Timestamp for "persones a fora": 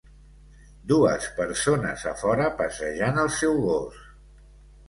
1.41-2.47